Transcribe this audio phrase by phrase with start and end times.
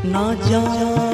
[0.05, 1.12] 那家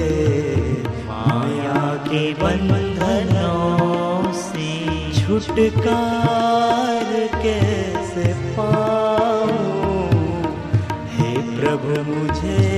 [1.08, 7.04] माया के बंधनों से। छुटकार
[7.42, 10.08] कैसे पाऊँ?
[11.12, 12.71] हे प्रभु मुझे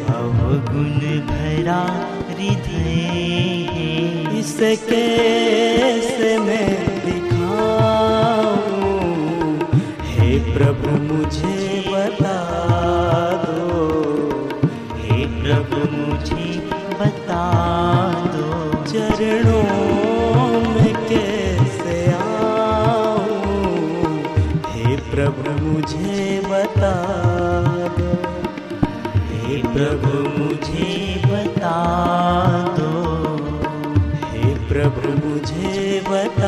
[0.09, 0.39] अब
[0.71, 1.83] गुण भरा
[2.31, 2.93] हृदय
[4.39, 6.39] इसके कैसे
[10.09, 12.39] हे प्रभु, मुझे बता
[13.47, 13.81] दो।
[14.97, 16.52] हे प्रभु, मुझे
[31.27, 31.77] बता
[32.79, 32.91] दो।
[34.25, 36.42] हे प्रभु मुझे बता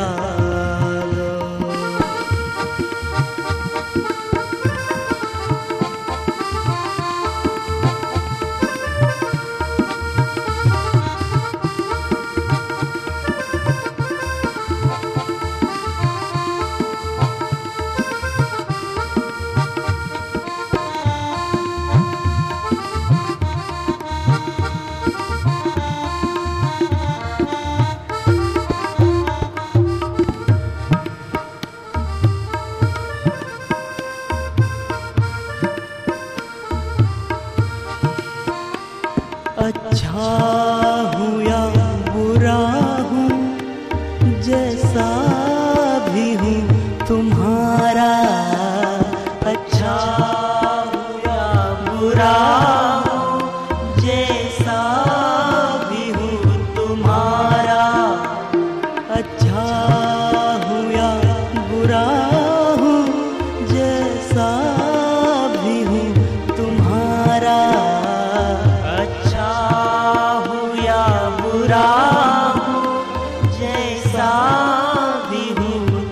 [73.59, 74.29] जैसा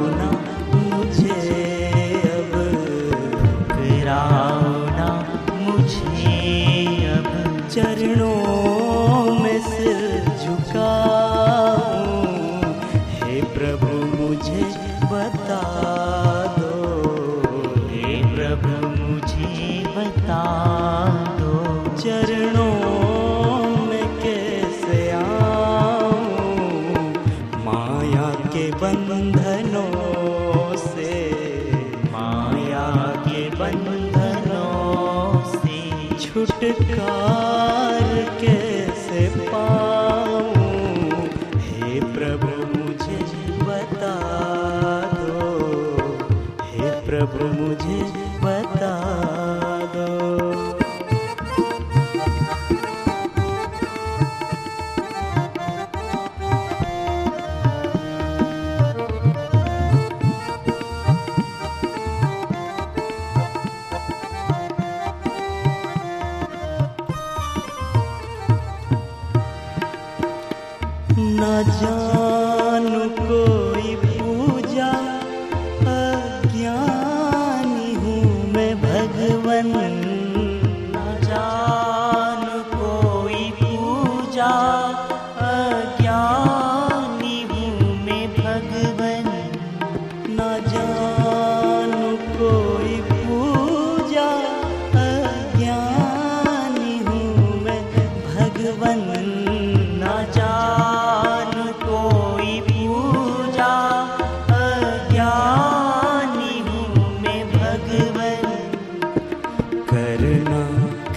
[71.62, 72.25] जा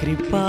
[0.10, 0.49] कृपा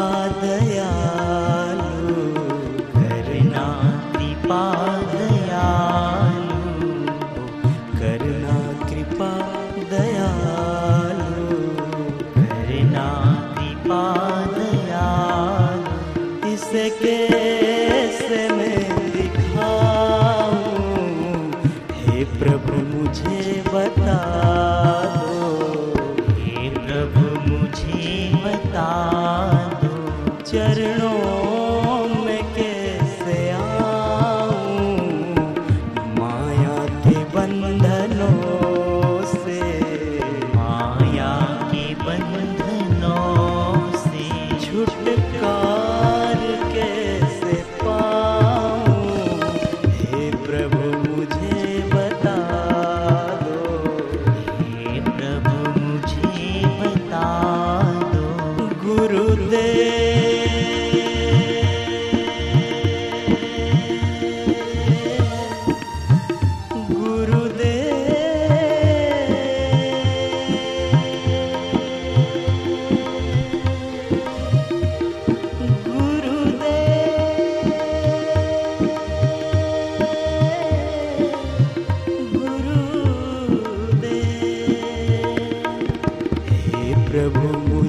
[87.21, 87.80] प्रभु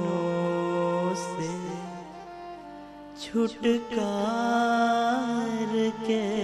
[1.15, 1.69] से
[3.25, 4.78] छुटकारा
[6.05, 6.38] again.